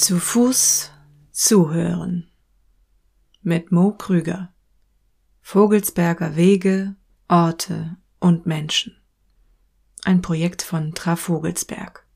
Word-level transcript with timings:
Zu 0.00 0.18
Fuß 0.18 0.90
zuhören 1.30 2.30
mit 3.42 3.70
Mo 3.70 3.92
Krüger. 3.92 4.50
Vogelsberger 5.42 6.36
Wege, 6.36 6.96
Orte 7.28 7.98
und 8.18 8.46
Menschen. 8.46 8.96
Ein 10.02 10.22
Projekt 10.22 10.62
von 10.62 10.94
Tra 10.94 11.16
Vogelsberg. 11.16 12.06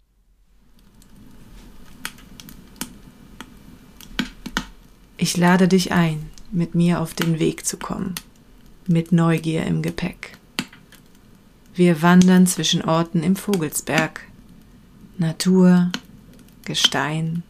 Ich 5.19 5.37
lade 5.37 5.69
dich 5.69 5.92
ein, 5.92 6.30
mit 6.51 6.75
mir 6.75 7.03
auf 7.03 7.12
den 7.12 7.39
Weg 7.39 7.66
zu 7.66 7.77
kommen, 7.77 8.14
mit 8.87 9.12
Neugier 9.12 9.66
im 9.66 9.83
Gepäck. 9.83 10.39
Wir 11.75 12.01
wandern 12.01 12.47
zwischen 12.47 12.80
Orten 12.80 13.23
im 13.23 13.37
Vogelsberg, 13.37 14.23
Natur, 15.19 15.92
Gestein, 16.64 17.42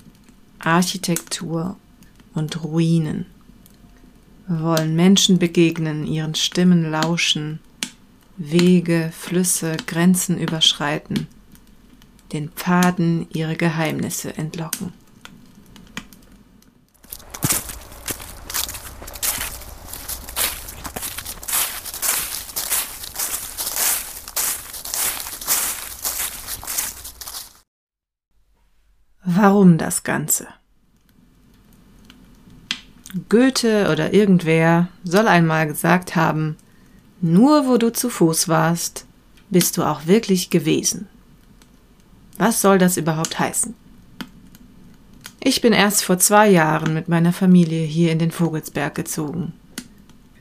Architektur 0.64 1.76
und 2.34 2.64
Ruinen. 2.64 3.26
Wir 4.46 4.60
wollen 4.60 4.96
Menschen 4.96 5.38
begegnen, 5.38 6.06
ihren 6.06 6.34
Stimmen 6.34 6.90
lauschen, 6.90 7.60
Wege, 8.36 9.12
Flüsse, 9.16 9.76
Grenzen 9.86 10.38
überschreiten, 10.38 11.28
den 12.32 12.48
Pfaden 12.50 13.26
ihre 13.32 13.56
Geheimnisse 13.56 14.36
entlocken. 14.36 14.92
Warum 29.36 29.78
das 29.78 30.04
Ganze? 30.04 30.46
Goethe 33.28 33.88
oder 33.90 34.14
irgendwer 34.14 34.88
soll 35.02 35.26
einmal 35.26 35.66
gesagt 35.66 36.14
haben, 36.14 36.56
nur 37.20 37.66
wo 37.66 37.76
du 37.76 37.92
zu 37.92 38.10
Fuß 38.10 38.46
warst, 38.48 39.06
bist 39.50 39.76
du 39.76 39.82
auch 39.82 40.06
wirklich 40.06 40.50
gewesen. 40.50 41.08
Was 42.38 42.60
soll 42.60 42.78
das 42.78 42.96
überhaupt 42.96 43.36
heißen? 43.40 43.74
Ich 45.40 45.60
bin 45.60 45.72
erst 45.72 46.04
vor 46.04 46.18
zwei 46.18 46.48
Jahren 46.48 46.94
mit 46.94 47.08
meiner 47.08 47.32
Familie 47.32 47.82
hier 47.82 48.12
in 48.12 48.20
den 48.20 48.30
Vogelsberg 48.30 48.94
gezogen. 48.94 49.52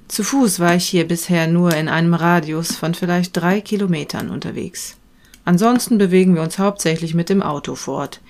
Zu 0.08 0.24
Fuß 0.24 0.60
war 0.60 0.76
ich 0.76 0.86
hier 0.86 1.08
bisher 1.08 1.48
nur 1.48 1.74
in 1.74 1.90
einem 1.90 2.14
Radius 2.14 2.76
von 2.76 2.94
vielleicht 2.94 3.36
drei 3.36 3.60
Kilometern 3.60 4.30
unterwegs. 4.30 4.98
Ansonsten 5.46 5.98
bewegen 5.98 6.36
wir 6.36 6.42
uns 6.42 6.60
hauptsächlich 6.60 7.14
mit 7.14 7.30
dem 7.30 7.42
Auto 7.42 7.76
fort, 7.76 8.22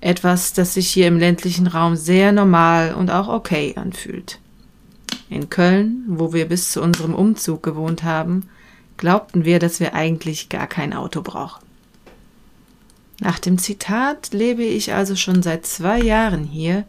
etwas, 0.00 0.52
das 0.52 0.74
sich 0.74 0.88
hier 0.88 1.08
im 1.08 1.18
ländlichen 1.18 1.66
Raum 1.66 1.96
sehr 1.96 2.32
normal 2.32 2.94
und 2.94 3.10
auch 3.10 3.28
okay 3.28 3.74
anfühlt. 3.76 4.38
In 5.28 5.50
Köln, 5.50 6.04
wo 6.08 6.32
wir 6.32 6.46
bis 6.46 6.72
zu 6.72 6.82
unserem 6.82 7.14
Umzug 7.14 7.62
gewohnt 7.62 8.02
haben, 8.02 8.48
glaubten 8.96 9.44
wir, 9.44 9.58
dass 9.58 9.80
wir 9.80 9.94
eigentlich 9.94 10.48
gar 10.48 10.66
kein 10.66 10.92
Auto 10.92 11.22
brauchen. 11.22 11.64
Nach 13.20 13.38
dem 13.38 13.58
Zitat 13.58 14.32
lebe 14.32 14.62
ich 14.62 14.94
also 14.94 15.16
schon 15.16 15.42
seit 15.42 15.66
zwei 15.66 16.00
Jahren 16.00 16.44
hier, 16.44 16.84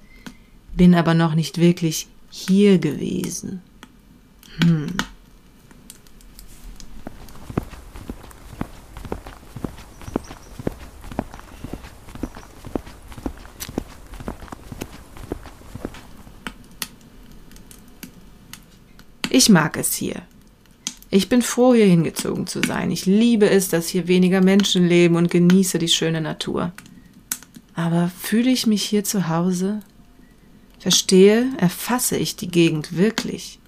bin 0.75 0.93
aber 0.93 1.13
noch 1.13 1.33
nicht 1.33 1.57
wirklich 1.57 2.07
hier 2.29 2.77
gewesen. 2.77 3.61
Hm. 4.63 4.87
Ich 19.39 19.47
mag 19.47 19.77
es 19.77 19.93
hier. 19.93 20.21
Ich 21.09 21.29
bin 21.29 21.41
froh, 21.41 21.73
hier 21.73 21.85
hingezogen 21.85 22.45
zu 22.45 22.59
sein. 22.61 22.91
Ich 22.91 23.05
liebe 23.05 23.49
es, 23.49 23.69
dass 23.69 23.87
hier 23.87 24.09
weniger 24.09 24.41
Menschen 24.41 24.85
leben 24.85 25.15
und 25.15 25.31
genieße 25.31 25.79
die 25.79 25.87
schöne 25.87 26.19
Natur. 26.19 26.73
Aber 27.73 28.11
fühle 28.19 28.51
ich 28.51 28.67
mich 28.67 28.83
hier 28.83 29.05
zu 29.05 29.29
Hause? 29.29 29.79
Verstehe, 30.79 31.47
erfasse 31.57 32.17
ich 32.17 32.35
die 32.35 32.49
Gegend 32.49 32.97
wirklich? 32.97 33.59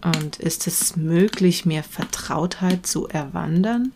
Und 0.00 0.36
ist 0.36 0.68
es 0.68 0.94
möglich, 0.94 1.66
mir 1.66 1.82
Vertrautheit 1.82 2.86
zu 2.86 3.08
erwandern? 3.08 3.90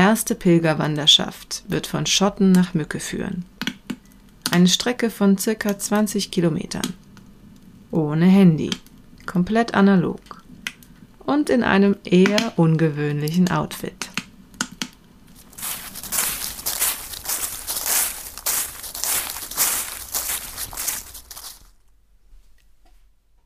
Erste 0.00 0.34
Pilgerwanderschaft 0.34 1.62
wird 1.68 1.86
von 1.86 2.06
Schotten 2.06 2.52
nach 2.52 2.72
Mücke 2.72 3.00
führen. 3.00 3.44
Eine 4.50 4.66
Strecke 4.66 5.10
von 5.10 5.36
circa 5.36 5.78
20 5.78 6.30
Kilometern. 6.30 6.94
Ohne 7.90 8.24
Handy, 8.24 8.70
komplett 9.26 9.74
analog 9.74 10.42
und 11.18 11.50
in 11.50 11.62
einem 11.62 11.96
eher 12.02 12.54
ungewöhnlichen 12.56 13.50
Outfit. 13.50 14.08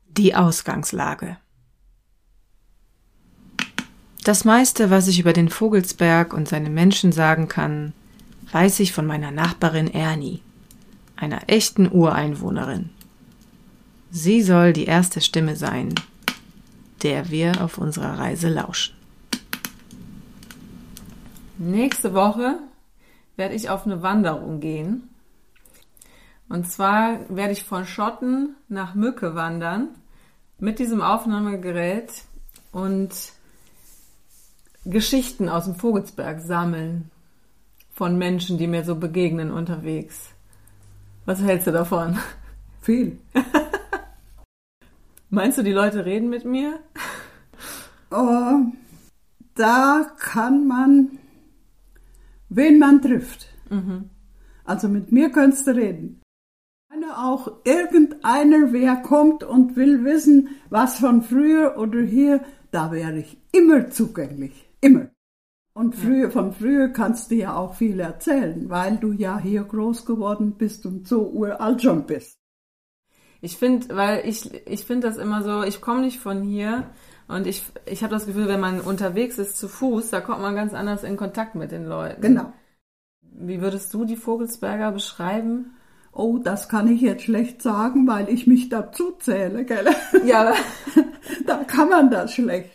Die 0.07 0.33
Ausgangslage. 0.33 1.35
Das 4.25 4.43
meiste, 4.43 4.89
was 4.89 5.07
ich 5.07 5.19
über 5.19 5.33
den 5.33 5.49
Vogelsberg 5.49 6.33
und 6.33 6.47
seine 6.47 6.71
Menschen 6.71 7.11
sagen 7.11 7.47
kann, 7.47 7.93
weiß 8.51 8.79
ich 8.79 8.91
von 8.91 9.05
meiner 9.05 9.29
Nachbarin 9.29 9.87
Ernie, 9.87 10.41
einer 11.15 11.41
echten 11.45 11.87
Ureinwohnerin. 11.91 12.89
Sie 14.09 14.41
soll 14.41 14.73
die 14.73 14.85
erste 14.85 15.21
Stimme 15.21 15.55
sein, 15.55 15.93
der 17.03 17.29
wir 17.29 17.61
auf 17.61 17.77
unserer 17.77 18.17
Reise 18.17 18.49
lauschen. 18.49 18.95
Nächste 21.59 22.15
Woche 22.15 22.57
werde 23.35 23.53
ich 23.53 23.69
auf 23.69 23.85
eine 23.85 24.01
Wanderung 24.01 24.59
gehen. 24.59 25.07
Und 26.49 26.67
zwar 26.67 27.19
werde 27.29 27.53
ich 27.53 27.63
von 27.63 27.85
Schotten 27.85 28.55
nach 28.69 28.95
Mücke 28.95 29.35
wandern 29.35 29.89
mit 30.57 30.79
diesem 30.79 31.03
Aufnahmegerät 31.03 32.09
und 32.71 33.34
Geschichten 34.85 35.49
aus 35.49 35.65
dem 35.65 35.75
Vogelsberg 35.75 36.39
sammeln 36.41 37.09
von 37.91 38.17
Menschen, 38.17 38.57
die 38.57 38.67
mir 38.67 38.83
so 38.83 38.95
begegnen 38.95 39.51
unterwegs. 39.51 40.31
Was 41.25 41.41
hältst 41.41 41.67
du 41.67 41.71
davon? 41.71 42.17
Viel. 42.81 43.17
Meinst 45.29 45.57
du, 45.57 45.63
die 45.63 45.71
Leute 45.71 46.05
reden 46.05 46.29
mit 46.29 46.45
mir? 46.45 46.79
Oh, 48.11 48.59
da 49.55 50.05
kann 50.19 50.67
man, 50.67 51.17
wen 52.49 52.77
man 52.77 53.01
trifft. 53.01 53.47
Mhm. 53.69 54.09
Also 54.65 54.87
mit 54.87 55.11
mir 55.11 55.31
könntest 55.31 55.67
du 55.67 55.75
reden. 55.75 56.21
Auch 57.17 57.51
irgendeiner, 57.63 58.73
wer 58.73 58.97
kommt 58.97 59.43
und 59.43 59.75
will 59.75 60.03
wissen, 60.03 60.49
was 60.69 60.99
von 60.99 61.21
früher 61.21 61.77
oder 61.77 62.01
hier, 62.01 62.43
da 62.71 62.91
wäre 62.91 63.19
ich 63.19 63.37
immer 63.51 63.89
zugänglich. 63.89 64.64
Immer. 64.85 65.09
Und 65.73 65.93
früher, 65.93 66.31
von 66.31 66.53
früher 66.53 66.87
kannst 66.89 67.31
du 67.31 67.35
ja 67.35 67.55
auch 67.55 67.75
viel 67.75 67.99
erzählen, 67.99 68.69
weil 68.69 68.97
du 68.97 69.11
ja 69.11 69.37
hier 69.37 69.63
groß 69.63 70.05
geworden 70.05 70.53
bist 70.57 70.85
und 70.85 71.05
so 71.05 71.27
uralt 71.27 71.81
schon 71.81 72.05
bist. 72.05 72.39
Ich 73.41 73.57
finde, 73.57 73.93
weil 73.95 74.27
ich, 74.27 74.53
ich 74.67 74.85
finde 74.85 75.07
das 75.07 75.17
immer 75.17 75.43
so, 75.43 75.63
ich 75.63 75.81
komme 75.81 76.01
nicht 76.01 76.19
von 76.19 76.43
hier 76.43 76.89
und 77.27 77.45
ich, 77.45 77.63
ich 77.85 78.03
habe 78.03 78.13
das 78.13 78.25
Gefühl, 78.25 78.47
wenn 78.47 78.61
man 78.61 78.79
unterwegs 78.79 79.37
ist 79.37 79.57
zu 79.57 79.67
Fuß, 79.67 80.11
da 80.11 80.21
kommt 80.21 80.41
man 80.41 80.55
ganz 80.55 80.73
anders 80.73 81.03
in 81.03 81.17
Kontakt 81.17 81.55
mit 81.55 81.71
den 81.71 81.85
Leuten. 81.85 82.21
Genau. 82.21 82.53
Wie 83.21 83.59
würdest 83.59 83.93
du 83.93 84.05
die 84.05 84.15
Vogelsberger 84.15 84.93
beschreiben? 84.93 85.75
Oh, 86.13 86.37
das 86.37 86.69
kann 86.69 86.87
ich 86.87 87.01
jetzt 87.01 87.23
schlecht 87.23 87.61
sagen, 87.61 88.07
weil 88.07 88.29
ich 88.29 88.47
mich 88.47 88.69
dazu 88.69 89.11
zähle, 89.19 89.65
gell? 89.65 89.89
Ja. 90.25 90.53
da 91.45 91.63
kann 91.65 91.89
man 91.89 92.09
das 92.09 92.33
schlecht. 92.33 92.74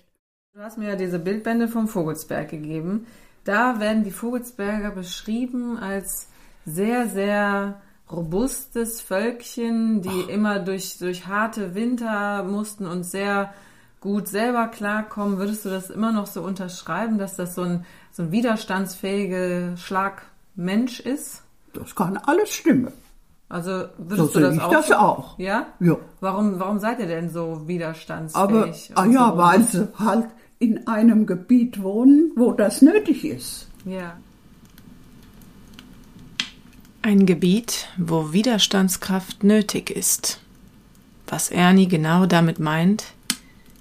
Du 0.61 0.67
hast 0.67 0.77
mir 0.77 0.91
ja 0.91 0.97
diese 0.97 1.19
Bildbände 1.19 1.69
vom 1.69 1.89
Vogelsberg 1.89 2.51
gegeben. 2.51 3.07
Da 3.45 3.81
werden 3.81 4.05
die 4.05 4.11
Vogelsberger 4.11 4.91
beschrieben 4.91 5.79
als 5.79 6.29
sehr, 6.67 7.09
sehr 7.09 7.81
robustes 8.13 9.01
Völkchen, 9.01 10.03
die 10.03 10.27
oh. 10.27 10.29
immer 10.29 10.59
durch, 10.59 10.99
durch 10.99 11.27
harte 11.27 11.75
Winter 11.75 12.45
mussten 12.45 12.85
und 12.85 13.05
sehr 13.05 13.55
gut 14.03 14.29
selber 14.29 14.69
klarkommen. 14.69 15.39
Würdest 15.39 15.65
du 15.65 15.71
das 15.71 15.89
immer 15.89 16.13
noch 16.13 16.27
so 16.27 16.43
unterschreiben, 16.43 17.17
dass 17.17 17.37
das 17.37 17.55
so 17.55 17.63
ein, 17.63 17.87
so 18.13 18.25
ein 18.25 18.31
widerstandsfähiger 18.31 19.79
Schlagmensch 19.79 21.01
ist? 21.01 21.43
Das 21.73 21.95
kann 21.95 22.19
alles 22.19 22.51
stimmen. 22.51 22.93
Also 23.49 23.87
würdest 23.97 24.35
So 24.35 24.41
du 24.41 24.45
das 24.45 24.55
ich 24.57 24.61
auch? 24.61 24.71
das 24.71 24.89
so- 24.89 24.95
auch. 24.95 25.39
Ja? 25.39 25.69
Ja. 25.81 25.97
Warum, 26.21 26.61
warum 26.61 26.81
seid 26.81 27.01
ihr 27.01 27.07
denn 27.07 27.31
so 27.31 27.53
Aber, 27.53 27.67
widerstandsfähig? 27.67 28.93
ah 28.95 29.03
und 29.05 29.13
ja, 29.13 29.31
so? 29.31 29.39
weil 29.39 29.63
sie 29.63 29.89
halt 29.99 30.27
in 30.61 30.87
einem 30.87 31.25
Gebiet 31.25 31.83
wohnen, 31.83 32.33
wo 32.37 32.53
das 32.53 32.83
nötig 32.83 33.25
ist. 33.25 33.67
Ja. 33.87 34.19
Ein 37.01 37.25
Gebiet, 37.25 37.89
wo 37.97 38.35
Widerstandskraft 38.35 39.43
nötig 39.43 39.91
ist. 39.91 40.39
Was 41.27 41.51
Ernie 41.51 41.89
genau 41.89 42.27
damit 42.27 42.59
meint, 42.59 43.05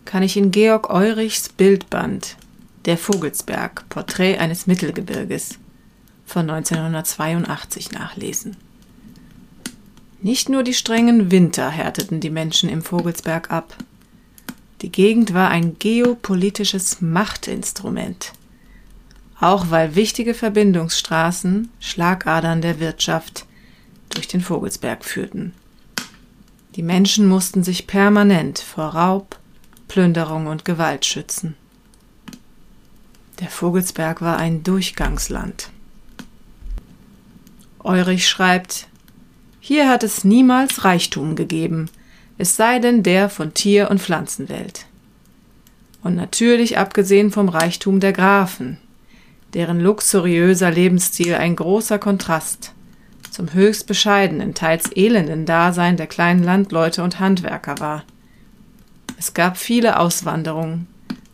kann 0.06 0.24
ich 0.24 0.38
in 0.38 0.52
Georg 0.52 0.90
Eurichs 0.90 1.50
Bildband 1.50 2.38
Der 2.86 2.98
Vogelsberg, 2.98 3.90
Porträt 3.90 4.38
eines 4.38 4.66
Mittelgebirges 4.66 5.60
von 6.26 6.50
1982 6.50 7.92
nachlesen. 7.92 8.56
Nicht 10.22 10.48
nur 10.48 10.64
die 10.64 10.74
strengen 10.74 11.30
Winter 11.30 11.70
härteten 11.70 12.22
die 12.22 12.30
Menschen 12.30 12.70
im 12.70 12.82
Vogelsberg 12.82 13.52
ab. 13.52 13.76
Die 14.82 14.92
Gegend 14.92 15.34
war 15.34 15.50
ein 15.50 15.78
geopolitisches 15.78 17.02
Machtinstrument 17.02 18.34
auch 19.40 19.72
weil 19.72 19.96
wichtige 19.96 20.34
Verbindungsstraßen, 20.34 21.70
Schlagadern 21.80 22.62
der 22.62 22.80
Wirtschaft, 22.80 23.46
durch 24.10 24.28
den 24.28 24.42
Vogelsberg 24.42 25.06
führten. 25.06 25.54
Die 26.76 26.84
Menschen 26.84 27.28
mussten 27.28 27.64
sich 27.64 27.88
permanent 27.88 28.60
vor 28.60 28.88
Raub, 28.88 29.40
Plünderung 29.88 30.48
und 30.48 30.66
Gewalt 30.66 31.06
schützen. 31.06 31.56
Der 33.40 33.48
Vogelsberg 33.48 34.22
war 34.22 34.38
ein 34.38 34.64
Durchgangsland. 34.64 35.70
Eurich 37.80 38.28
schreibt, 38.28 38.88
hier 39.62 39.90
hat 39.90 40.04
es 40.04 40.26
niemals 40.26 40.84
Reichtum 40.84 41.36
gegeben, 41.36 41.90
es 42.40 42.56
sei 42.56 42.80
denn 42.80 43.04
der 43.04 43.30
von 43.30 43.54
Tier- 43.54 43.92
und 43.92 44.02
Pflanzenwelt. 44.02 44.86
Und 46.02 46.16
natürlich 46.16 46.78
abgesehen 46.78 47.32
vom 47.32 47.50
Reichtum 47.50 48.00
der 48.00 48.14
Grafen, 48.14 48.78
deren 49.54 49.82
luxuriöser 49.82 50.72
Lebensstil 50.72 51.36
ein 51.36 51.58
großer 51.58 52.00
Kontrast 52.00 52.74
zum 53.30 53.54
höchst 53.54 53.88
bescheidenen, 53.88 54.54
teils 54.54 54.90
elenden 54.96 55.46
Dasein 55.46 55.98
der 55.98 56.08
kleinen 56.08 56.42
Landleute 56.42 57.04
und 57.04 57.20
Handwerker 57.20 57.80
war. 57.80 58.04
Es 59.18 59.34
gab 59.34 59.58
viele 59.58 60.00
Auswanderungen 60.00 60.88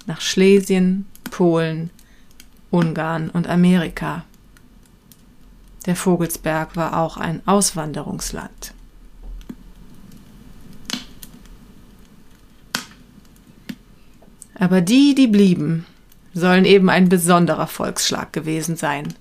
nach 0.07 0.21
Schlesien, 0.21 1.05
Polen, 1.29 1.91
Ungarn 2.71 3.29
und 3.29 3.47
Amerika. 3.47 4.25
Der 5.85 5.95
Vogelsberg 5.95 6.75
war 6.75 6.97
auch 6.97 7.17
ein 7.17 7.43
Auswanderungsland. 7.45 8.74
Aber 14.65 14.81
die, 14.81 15.13
die 15.13 15.27
blieben, 15.27 15.85
sollen 16.33 16.65
eben 16.65 16.89
ein 16.89 17.07
besonderer 17.07 17.67
Volksschlag 17.67 18.33
gewesen 18.33 18.75
sein, 18.75 19.13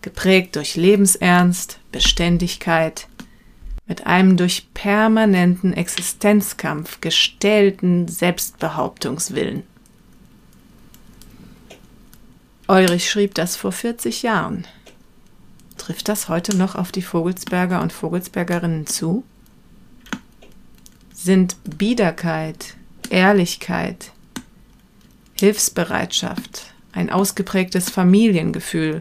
geprägt 0.00 0.56
durch 0.56 0.76
Lebensernst, 0.76 1.78
Beständigkeit, 1.92 3.06
mit 3.86 4.06
einem 4.06 4.38
durch 4.38 4.66
permanenten 4.72 5.74
Existenzkampf 5.74 7.02
gestellten 7.02 8.08
Selbstbehauptungswillen. 8.08 9.62
Eurich 12.66 13.10
schrieb 13.10 13.34
das 13.34 13.56
vor 13.56 13.72
40 13.72 14.22
Jahren. 14.22 14.66
Trifft 15.76 16.08
das 16.08 16.30
heute 16.30 16.56
noch 16.56 16.76
auf 16.76 16.92
die 16.92 17.02
Vogelsberger 17.02 17.82
und 17.82 17.92
Vogelsbergerinnen 17.92 18.86
zu? 18.86 19.22
Sind 21.12 21.56
Biederkeit, 21.76 22.74
Ehrlichkeit, 23.10 24.12
Hilfsbereitschaft, 25.38 26.72
ein 26.92 27.10
ausgeprägtes 27.10 27.90
Familiengefühl, 27.90 29.00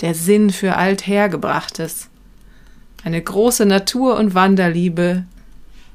der 0.00 0.14
Sinn 0.14 0.50
für 0.50 0.76
Althergebrachtes, 0.76 2.08
eine 3.04 3.20
große 3.20 3.66
Natur- 3.66 4.16
und 4.16 4.34
Wanderliebe 4.34 5.24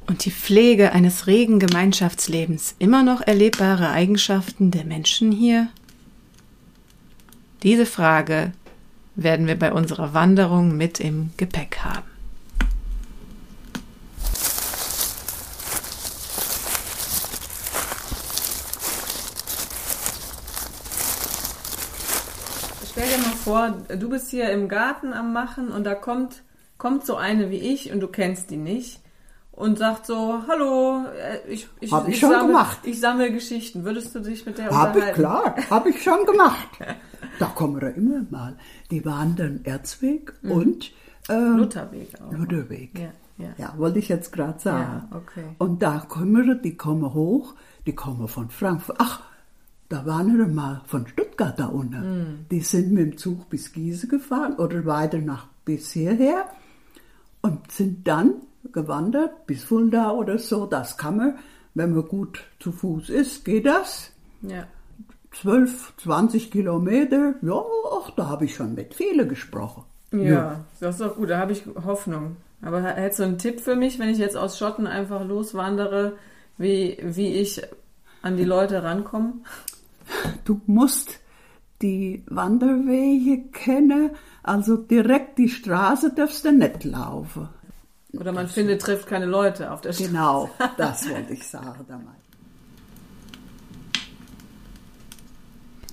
und 0.08 0.26
die 0.26 0.32
Pflege 0.32 0.92
eines 0.92 1.28
regen 1.28 1.60
Gemeinschaftslebens 1.60 2.76
immer 2.80 3.04
noch 3.04 3.22
erlebbare 3.22 3.90
Eigenschaften 3.92 4.72
der 4.72 4.84
Menschen 4.84 5.32
hier? 5.32 5.70
Diese 7.64 7.86
Frage 7.86 8.52
werden 9.16 9.48
wir 9.48 9.58
bei 9.58 9.72
unserer 9.72 10.14
Wanderung 10.14 10.76
mit 10.76 11.00
im 11.00 11.32
Gepäck 11.38 11.80
haben. 11.80 12.15
Vor, 23.46 23.74
du 23.88 24.10
bist 24.10 24.30
hier 24.32 24.50
im 24.50 24.68
Garten 24.68 25.14
am 25.14 25.32
Machen 25.32 25.70
und 25.70 25.84
da 25.86 25.96
kommt, 25.96 26.42
kommt 26.78 27.06
so 27.06 27.16
eine 27.16 27.52
wie 27.52 27.60
ich 27.60 27.94
und 27.94 28.00
du 28.00 28.08
kennst 28.08 28.50
die 28.50 28.58
nicht 28.58 29.00
und 29.52 29.78
sagt 29.78 30.06
so, 30.08 30.42
hallo, 30.48 31.06
äh, 31.16 31.48
ich, 31.48 31.68
ich, 31.80 31.92
Hab 31.92 32.08
ich 32.08 32.20
schon 32.20 32.32
sammle, 32.32 32.48
gemacht. 32.48 32.80
ich 32.84 33.00
sammle 33.00 33.32
Geschichten. 33.32 33.86
Würdest 33.86 34.14
du 34.16 34.20
dich 34.20 34.46
mit 34.46 34.58
der 34.58 34.66
Hab 34.72 34.96
ich, 34.96 35.04
unterhalten? 35.04 35.22
klar, 35.22 35.56
habe 35.70 35.90
ich 35.90 36.04
schon 36.04 36.26
gemacht. 36.26 36.70
Da 37.38 37.48
kommen 37.48 37.82
wir 37.82 37.94
immer 37.96 38.26
mal. 38.30 38.56
Die 38.92 39.04
wandern 39.04 39.60
Erzweg 39.66 40.32
und 40.44 40.94
ähm, 41.28 41.58
Lutherweg 41.58 42.08
auch. 42.22 42.32
Lutherweg. 42.32 42.98
Ja, 42.98 43.10
ja. 43.46 43.54
Ja, 43.58 43.74
wollte 43.78 44.00
ich 44.00 44.08
jetzt 44.08 44.32
gerade 44.32 44.58
sagen. 44.58 45.08
Ja, 45.12 45.18
okay. 45.18 45.44
Und 45.58 45.82
da 45.84 46.06
kommen 46.08 46.46
wir, 46.48 46.56
die 46.56 46.78
kommen 46.78 47.14
hoch, 47.14 47.56
die 47.86 47.94
kommen 47.94 48.30
von 48.30 48.50
Frankfurt. 48.50 48.96
Ach, 49.00 49.22
da 49.90 50.06
waren 50.06 50.38
wir 50.38 50.48
mal 50.48 50.82
von 50.88 51.08
Stuttgart 51.08 51.60
da 51.60 51.68
unten. 51.68 52.02
Hm. 52.02 52.46
Die 52.52 52.62
sind 52.62 52.92
mit 52.92 53.06
dem 53.06 53.18
Zug 53.18 53.50
bis 53.50 53.72
Giese 53.72 54.08
gefahren 54.08 54.56
oder 54.56 54.86
weiter 54.86 55.20
nach 55.20 55.48
bis 55.64 55.92
hierher 55.92 56.46
und 57.42 57.72
sind 57.72 58.08
dann 58.08 58.36
gewandert 58.72 59.46
bis 59.46 59.64
Fulda 59.64 60.12
oder 60.12 60.40
so. 60.40 60.66
Das 60.66 60.98
kann 60.98 61.18
man, 61.18 61.36
wenn 61.74 61.94
man 61.94 62.08
gut 62.08 62.44
zu 62.60 62.72
Fuß 62.72 63.10
ist, 63.10 63.46
geht 63.46 63.66
das. 63.66 64.12
Ja. 64.42 64.68
12, 65.32 65.94
20 65.98 66.52
Kilometer, 66.52 67.36
ja, 67.42 67.62
ach, 67.92 68.10
da 68.16 68.28
habe 68.28 68.46
ich 68.46 68.56
schon 68.56 68.74
mit 68.74 68.94
vielen 68.94 69.28
gesprochen. 69.28 69.84
Ja, 70.12 70.64
das 70.80 70.96
ist 70.96 71.02
doch 71.02 71.18
gut, 71.18 71.30
da 71.30 71.40
habe 71.40 71.52
ich 71.52 71.64
Hoffnung. 71.84 72.38
Aber 72.62 72.82
hättest 72.82 73.20
du 73.20 73.24
einen 73.24 73.38
Tipp 73.38 73.60
für 73.60 73.76
mich, 73.76 74.00
wenn 74.00 74.10
ich 74.10 74.18
jetzt 74.18 74.38
aus 74.38 74.58
Schotten 74.58 74.88
einfach 74.88 75.26
loswandere, 75.26 76.14
wie, 76.58 76.98
wie 77.02 77.34
ich 77.34 77.62
an 78.22 78.38
die 78.38 78.46
Leute 78.46 78.82
rankomme? 78.82 79.34
Du 80.44 80.62
musst 80.66 81.20
die 81.82 82.24
Wanderwege 82.28 83.50
kennen, 83.52 84.12
also 84.44 84.78
direkt 84.78 85.38
die 85.38 85.50
Straße 85.50 86.14
darfst 86.14 86.46
du 86.46 86.52
nicht 86.52 86.84
laufen. 86.84 87.50
Oder 88.14 88.32
man 88.32 88.48
findet, 88.48 88.82
trifft 88.82 89.08
keine 89.08 89.26
Leute 89.26 89.72
auf 89.72 89.82
der 89.82 89.94
Straße. 89.94 90.10
Genau, 90.10 90.50
das 90.78 91.10
wollte 91.10 91.34
ich 91.34 91.46
sagen 91.46 91.86
damals. 91.88 92.18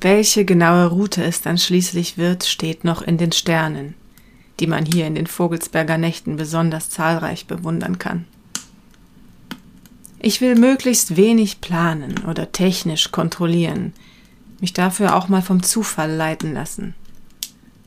Welche 0.00 0.44
genaue 0.44 0.86
Route 0.86 1.22
es 1.22 1.42
dann 1.42 1.58
schließlich 1.58 2.18
wird, 2.18 2.44
steht 2.44 2.82
noch 2.82 3.02
in 3.02 3.18
den 3.18 3.30
Sternen, 3.30 3.94
die 4.58 4.66
man 4.66 4.84
hier 4.84 5.06
in 5.06 5.14
den 5.14 5.28
Vogelsberger 5.28 5.96
Nächten 5.96 6.36
besonders 6.36 6.90
zahlreich 6.90 7.46
bewundern 7.46 7.98
kann. 7.98 8.26
Ich 10.22 10.40
will 10.40 10.54
möglichst 10.54 11.16
wenig 11.16 11.60
planen 11.60 12.14
oder 12.26 12.52
technisch 12.52 13.10
kontrollieren, 13.10 13.92
mich 14.60 14.72
dafür 14.72 15.16
auch 15.16 15.28
mal 15.28 15.42
vom 15.42 15.62
Zufall 15.62 16.12
leiten 16.12 16.54
lassen. 16.54 16.94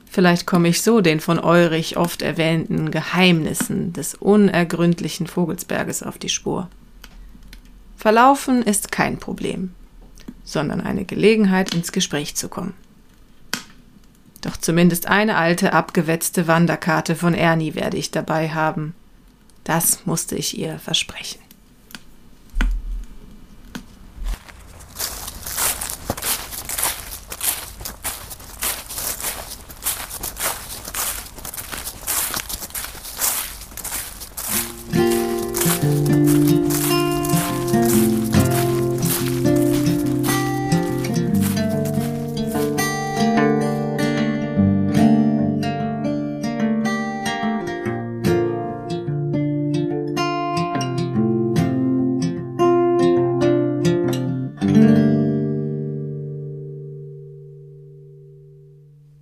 Vielleicht 0.05 0.45
komme 0.45 0.67
ich 0.67 0.81
so 0.81 1.01
den 1.01 1.19
von 1.19 1.39
Eurich 1.39 1.97
oft 1.97 2.21
erwähnten 2.21 2.91
Geheimnissen 2.91 3.93
des 3.93 4.15
unergründlichen 4.15 5.27
Vogelsberges 5.27 6.03
auf 6.03 6.17
die 6.17 6.29
Spur. 6.29 6.69
Verlaufen 7.97 8.61
ist 8.61 8.91
kein 8.91 9.17
Problem 9.17 9.71
sondern 10.45 10.79
eine 10.79 11.03
Gelegenheit, 11.03 11.73
ins 11.73 11.91
Gespräch 11.91 12.35
zu 12.35 12.47
kommen. 12.47 12.75
Doch 14.41 14.55
zumindest 14.55 15.07
eine 15.07 15.35
alte, 15.35 15.73
abgewetzte 15.73 16.47
Wanderkarte 16.47 17.15
von 17.15 17.33
Ernie 17.33 17.73
werde 17.73 17.97
ich 17.97 18.11
dabei 18.11 18.49
haben. 18.49 18.93
Das 19.63 20.05
musste 20.05 20.35
ich 20.35 20.57
ihr 20.57 20.77
versprechen. 20.77 21.44